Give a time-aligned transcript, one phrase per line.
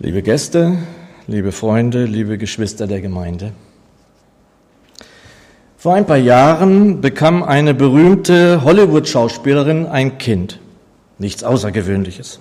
[0.00, 0.76] Liebe Gäste,
[1.28, 3.52] liebe Freunde, liebe Geschwister der Gemeinde.
[5.76, 10.58] Vor ein paar Jahren bekam eine berühmte Hollywood-Schauspielerin ein Kind.
[11.18, 12.40] Nichts Außergewöhnliches.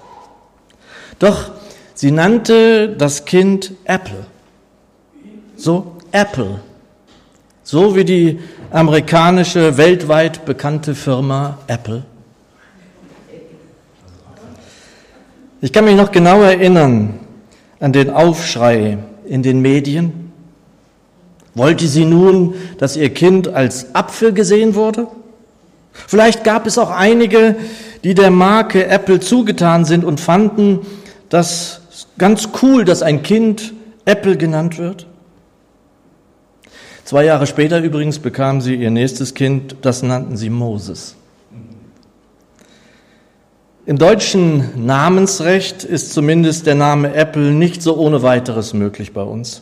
[1.19, 1.51] Doch
[1.93, 4.25] sie nannte das Kind Apple.
[5.55, 6.59] So Apple.
[7.61, 8.39] So wie die
[8.71, 12.03] amerikanische weltweit bekannte Firma Apple.
[15.61, 17.19] Ich kann mich noch genau erinnern
[17.83, 20.31] an den Aufschrei in den Medien.
[21.53, 25.07] Wollte sie nun, dass ihr Kind als Apfel gesehen wurde?
[25.91, 27.57] Vielleicht gab es auch einige,
[28.05, 30.79] die der Marke Apple zugetan sind und fanden
[31.27, 31.81] das
[32.17, 33.73] ganz cool, dass ein Kind
[34.05, 35.05] Apple genannt wird.
[37.03, 41.17] Zwei Jahre später übrigens bekam sie ihr nächstes Kind, das nannten sie Moses.
[43.85, 49.61] Im deutschen Namensrecht ist zumindest der Name Apple nicht so ohne weiteres möglich bei uns.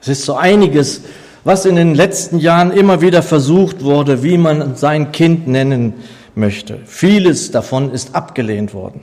[0.00, 1.02] Es ist so einiges,
[1.44, 5.94] was in den letzten Jahren immer wieder versucht wurde, wie man sein Kind nennen
[6.34, 6.80] möchte.
[6.84, 9.02] Vieles davon ist abgelehnt worden.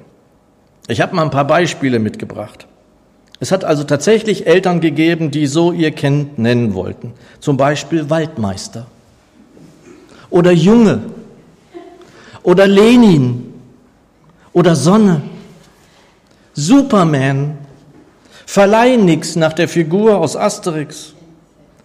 [0.89, 2.67] Ich habe mal ein paar Beispiele mitgebracht.
[3.39, 7.13] Es hat also tatsächlich Eltern gegeben, die so ihr Kind nennen wollten.
[7.39, 8.85] Zum Beispiel Waldmeister
[10.29, 11.03] oder Junge
[12.43, 13.48] oder Lenin
[14.53, 15.21] oder Sonne,
[16.53, 17.57] Superman,
[18.45, 21.13] verleih nix nach der Figur aus Asterix.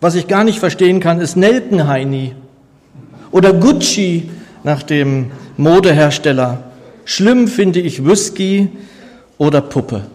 [0.01, 2.35] Was ich gar nicht verstehen kann, ist Nelkenheini
[3.31, 4.31] oder Gucci
[4.63, 6.65] nach dem Modehersteller.
[7.05, 8.71] Schlimm finde ich Whisky
[9.39, 10.07] oder Puppe.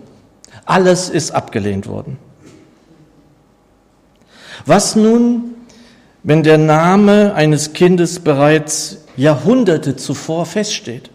[0.66, 2.18] Alles ist abgelehnt worden.
[4.66, 5.56] Was nun,
[6.24, 11.10] wenn der Name eines Kindes bereits Jahrhunderte zuvor feststeht?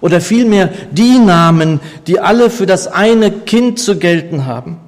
[0.00, 4.78] Oder vielmehr die Namen, die alle für das eine Kind zu gelten haben.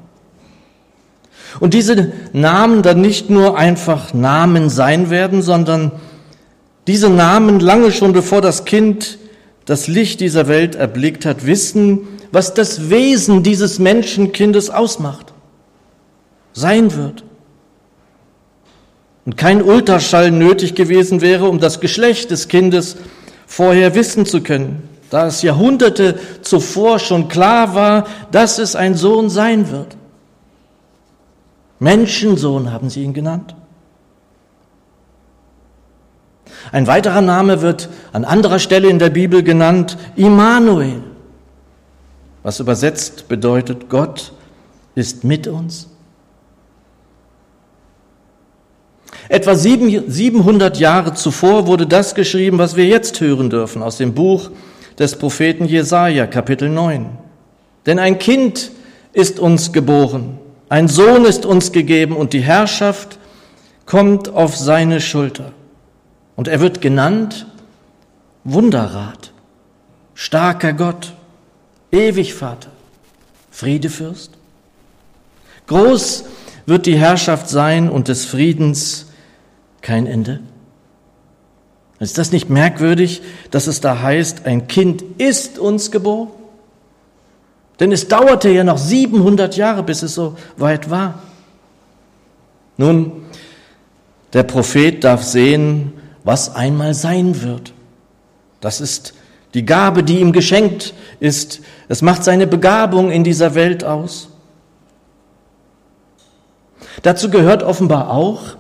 [1.59, 5.91] Und diese Namen dann nicht nur einfach Namen sein werden, sondern
[6.87, 9.19] diese Namen lange schon bevor das Kind
[9.65, 15.33] das Licht dieser Welt erblickt hat, wissen, was das Wesen dieses Menschenkindes ausmacht,
[16.53, 17.25] sein wird.
[19.27, 22.97] Und kein Ultraschall nötig gewesen wäre, um das Geschlecht des Kindes
[23.47, 29.29] vorher wissen zu können da es Jahrhunderte zuvor schon klar war, dass es ein Sohn
[29.29, 29.97] sein wird.
[31.81, 33.57] Menschensohn haben sie ihn genannt.
[36.73, 41.03] Ein weiterer Name wird an anderer Stelle in der Bibel genannt, Immanuel,
[42.43, 44.33] was übersetzt bedeutet, Gott
[44.95, 45.89] ist mit uns.
[49.29, 54.51] Etwa 700 Jahre zuvor wurde das geschrieben, was wir jetzt hören dürfen aus dem Buch
[55.01, 57.07] des Propheten Jesaja, Kapitel 9.
[57.87, 58.71] Denn ein Kind
[59.15, 60.39] ist uns geboren,
[60.69, 63.19] ein Sohn ist uns gegeben und die Herrschaft
[63.87, 65.53] kommt auf seine Schulter.
[66.37, 67.47] Und er wird genannt
[68.45, 69.33] Wunderrat,
[70.15, 71.15] starker Gott,
[71.91, 72.71] ewig Vater,
[73.51, 74.33] Friedefürst.
[75.67, 76.25] Groß
[76.67, 79.07] wird die Herrschaft sein und des Friedens
[79.81, 80.41] kein Ende.
[82.01, 86.29] Ist das nicht merkwürdig, dass es da heißt, ein Kind ist uns geboren?
[87.79, 91.23] Denn es dauerte ja noch 700 Jahre, bis es so weit war.
[92.79, 93.25] Nun,
[94.33, 95.93] der Prophet darf sehen,
[96.25, 97.75] was einmal sein wird.
[98.61, 99.15] Das ist
[99.53, 101.61] die Gabe, die ihm geschenkt ist.
[101.89, 104.29] Es macht seine Begabung in dieser Welt aus.
[107.03, 108.57] Dazu gehört offenbar auch,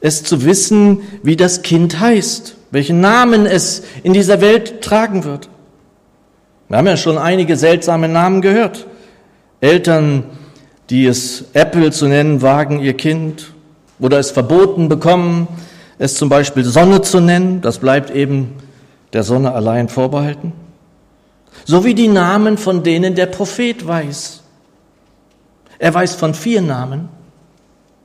[0.00, 5.48] es zu wissen, wie das Kind heißt, welchen Namen es in dieser Welt tragen wird.
[6.68, 8.86] Wir haben ja schon einige seltsame Namen gehört.
[9.60, 10.24] Eltern,
[10.90, 13.52] die es Apple zu nennen wagen, ihr Kind,
[13.98, 15.48] oder es verboten bekommen,
[15.98, 18.54] es zum Beispiel Sonne zu nennen, das bleibt eben
[19.12, 20.52] der Sonne allein vorbehalten.
[21.64, 24.42] So wie die Namen, von denen der Prophet weiß.
[25.78, 27.08] Er weiß von vier Namen.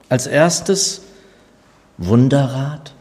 [0.10, 1.03] Als erstes
[1.98, 2.94] Wunderrat.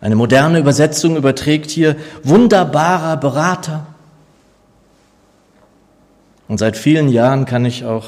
[0.00, 3.86] Eine moderne Übersetzung überträgt hier wunderbarer Berater.
[6.46, 8.06] Und seit vielen Jahren kann ich auch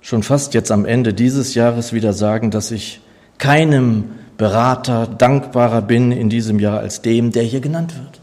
[0.00, 3.00] schon fast jetzt am Ende dieses Jahres wieder sagen, dass ich
[3.38, 4.04] keinem
[4.36, 8.20] Berater dankbarer bin in diesem Jahr als dem, der hier genannt wird.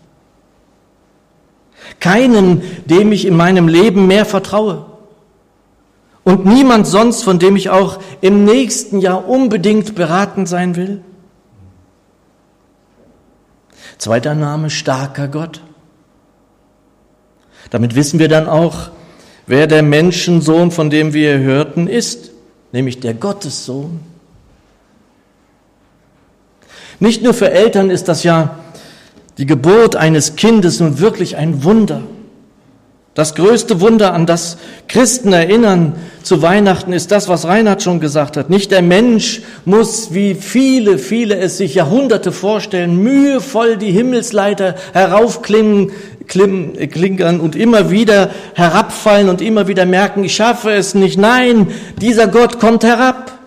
[1.99, 4.88] Keinen, dem ich in meinem Leben mehr vertraue
[6.23, 11.01] und niemand sonst, von dem ich auch im nächsten Jahr unbedingt beraten sein will?
[13.97, 15.61] Zweiter Name, starker Gott.
[17.69, 18.91] Damit wissen wir dann auch,
[19.45, 22.31] wer der Menschensohn, von dem wir hörten, ist,
[22.71, 23.99] nämlich der Gottessohn.
[26.99, 28.59] Nicht nur für Eltern ist das ja
[29.37, 32.03] die Geburt eines Kindes nun wirklich ein Wunder.
[33.19, 34.55] Das größte Wunder, an das
[34.87, 38.49] Christen erinnern zu Weihnachten, ist das, was Reinhard schon gesagt hat.
[38.49, 45.91] Nicht der Mensch muss, wie viele, viele es sich Jahrhunderte vorstellen, mühevoll die Himmelsleiter heraufklimmen,
[46.27, 51.17] klinkern und immer wieder herabfallen und immer wieder merken, ich schaffe es nicht.
[51.17, 51.67] Nein,
[51.99, 53.37] dieser Gott kommt herab.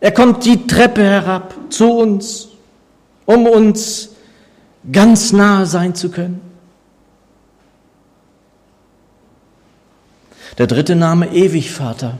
[0.00, 2.48] Er kommt die Treppe herab zu uns,
[3.24, 4.10] um uns
[4.92, 6.51] ganz nahe sein zu können.
[10.58, 12.18] Der dritte Name Ewigvater.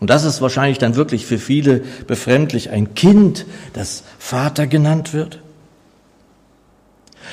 [0.00, 5.40] Und das ist wahrscheinlich dann wirklich für viele befremdlich, ein Kind, das Vater genannt wird.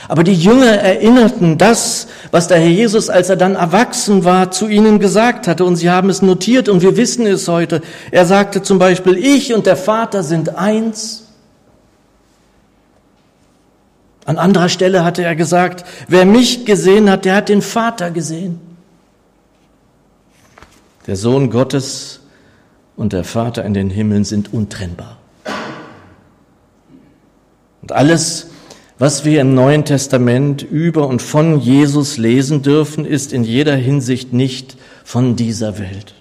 [0.07, 4.67] Aber die Jünger erinnerten das, was der Herr Jesus, als er dann erwachsen war, zu
[4.67, 5.63] ihnen gesagt hatte.
[5.63, 7.81] Und sie haben es notiert und wir wissen es heute.
[8.11, 11.23] Er sagte zum Beispiel, ich und der Vater sind eins.
[14.25, 18.59] An anderer Stelle hatte er gesagt, wer mich gesehen hat, der hat den Vater gesehen.
[21.07, 22.21] Der Sohn Gottes
[22.95, 25.17] und der Vater in den Himmeln sind untrennbar.
[27.81, 28.47] Und alles,
[28.97, 34.33] was wir im Neuen Testament über und von Jesus lesen dürfen, ist in jeder Hinsicht
[34.33, 36.15] nicht von dieser Welt.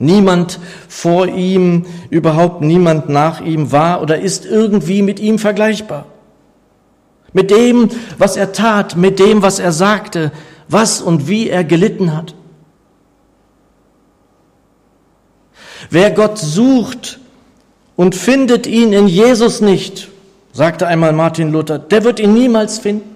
[0.00, 0.58] Niemand
[0.88, 6.06] vor ihm, überhaupt niemand nach ihm war oder ist irgendwie mit ihm vergleichbar.
[7.32, 7.88] Mit dem,
[8.18, 10.32] was er tat, mit dem, was er sagte,
[10.68, 12.34] was und wie er gelitten hat.
[15.92, 17.20] Wer Gott sucht
[17.96, 20.08] und findet ihn in Jesus nicht,
[20.54, 23.14] sagte einmal Martin Luther, der wird ihn niemals finden.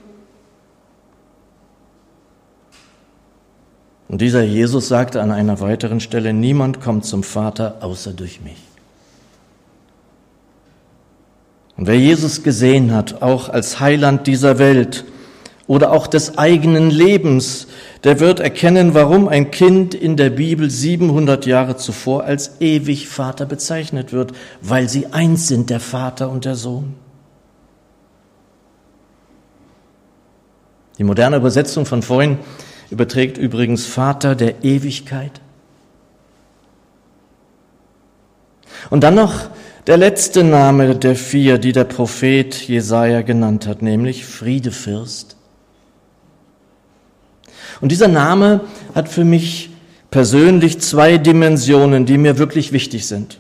[4.09, 8.59] Und dieser Jesus sagte an einer weiteren Stelle, niemand kommt zum Vater außer durch mich.
[11.79, 15.07] Und wer Jesus gesehen hat, auch als Heiland dieser Welt
[15.67, 17.69] oder auch des eigenen Lebens,
[18.07, 23.47] der wird erkennen, warum ein Kind in der Bibel 700 Jahre zuvor als ewig Vater
[23.47, 24.33] bezeichnet wird,
[24.63, 26.95] weil sie eins sind, der Vater und der Sohn.
[30.99, 32.39] Die moderne Übersetzung von vorhin
[32.91, 35.41] überträgt übrigens Vater der Ewigkeit.
[38.89, 39.51] Und dann noch
[39.89, 45.36] der letzte Name der vier, die der Prophet Jesaja genannt hat, nämlich Friedefürst.
[47.81, 48.61] Und dieser Name
[48.95, 49.71] hat für mich
[50.11, 53.39] persönlich zwei Dimensionen, die mir wirklich wichtig sind.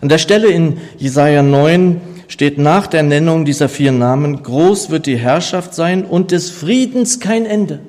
[0.00, 5.06] An der Stelle in Jesaja 9 steht nach der Nennung dieser vier Namen, groß wird
[5.06, 7.80] die Herrschaft sein und des Friedens kein Ende.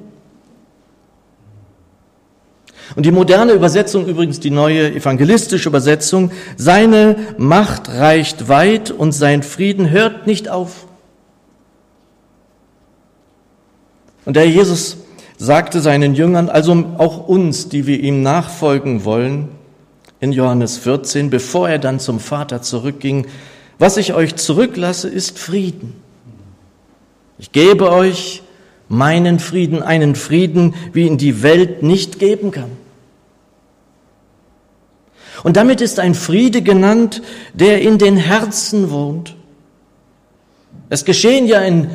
[2.95, 9.42] Und die moderne Übersetzung, übrigens die neue evangelistische Übersetzung, seine Macht reicht weit und sein
[9.42, 10.86] Frieden hört nicht auf.
[14.25, 14.97] Und der Jesus
[15.37, 19.49] sagte seinen Jüngern, also auch uns, die wir ihm nachfolgen wollen,
[20.19, 23.27] in Johannes 14, bevor er dann zum Vater zurückging,
[23.77, 25.95] was ich euch zurücklasse, ist Frieden.
[27.37, 28.41] Ich gebe euch
[28.87, 32.71] meinen Frieden, einen Frieden, wie ihn die Welt nicht geben kann.
[35.44, 37.21] Und damit ist ein Friede genannt,
[37.53, 39.35] der in den Herzen wohnt.
[40.89, 41.89] Es geschehen ja in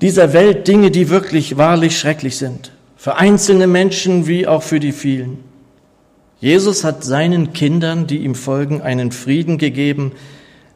[0.00, 2.72] dieser Welt Dinge, die wirklich wahrlich schrecklich sind.
[2.96, 5.38] Für einzelne Menschen wie auch für die vielen.
[6.38, 10.12] Jesus hat seinen Kindern, die ihm folgen, einen Frieden gegeben,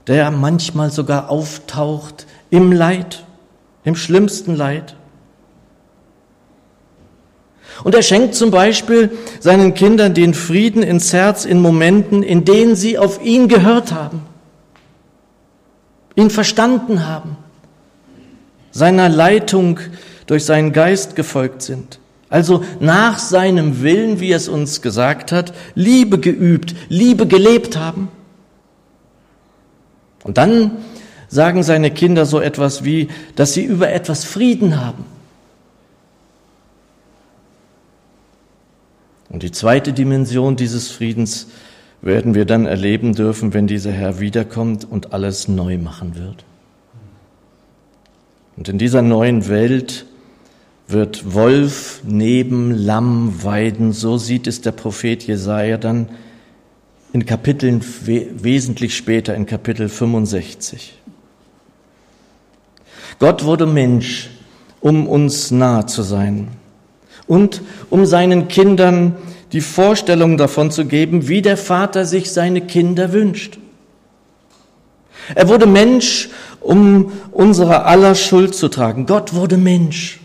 [0.07, 3.25] der manchmal sogar auftaucht im Leid,
[3.85, 4.97] im schlimmsten Leid.
[7.85, 12.75] Und er schenkt zum Beispiel seinen Kindern den Frieden ins Herz in Momenten, in denen
[12.75, 14.23] sie auf ihn gehört haben,
[16.15, 17.37] ihn verstanden haben
[18.71, 19.81] seiner Leitung
[20.27, 21.99] durch seinen Geist gefolgt sind.
[22.29, 28.09] Also nach seinem Willen, wie es uns gesagt hat, Liebe geübt, Liebe gelebt haben.
[30.23, 30.79] Und dann
[31.29, 35.05] sagen seine Kinder so etwas wie, dass sie über etwas Frieden haben.
[39.29, 41.49] Und die zweite Dimension dieses Friedens
[42.03, 46.45] werden wir dann erleben dürfen, wenn dieser Herr wiederkommt und alles neu machen wird.
[48.61, 50.05] Und in dieser neuen Welt
[50.87, 53.93] wird Wolf neben Lamm weiden.
[53.93, 56.11] So sieht es der Prophet Jesaja dann
[57.15, 60.93] in Kapiteln wesentlich später, in Kapitel 65.
[63.19, 64.29] Gott wurde Mensch
[64.81, 66.49] um uns nah zu sein
[67.27, 69.17] und um seinen Kindern
[69.53, 73.59] die Vorstellung davon zu geben, wie der Vater sich seine Kinder wünscht.
[75.35, 79.07] Er wurde Mensch, um unsere aller Schuld zu tragen.
[79.07, 80.21] Gott wurde Mensch.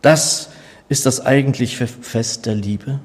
[0.00, 0.50] Das
[0.88, 3.00] ist das eigentliche Fest der Liebe.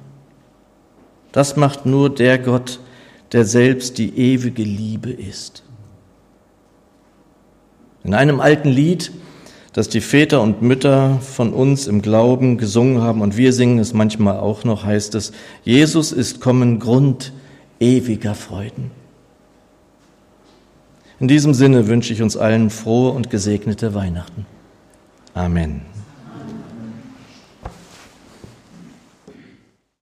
[1.31, 2.79] Das macht nur der Gott,
[3.31, 5.63] der selbst die ewige Liebe ist.
[8.03, 9.11] In einem alten Lied,
[9.73, 13.93] das die Väter und Mütter von uns im Glauben gesungen haben und wir singen es
[13.93, 17.33] manchmal auch noch, heißt es, Jesus ist kommen Grund
[17.79, 18.91] ewiger Freuden.
[21.19, 24.45] In diesem Sinne wünsche ich uns allen frohe und gesegnete Weihnachten.
[25.33, 25.81] Amen.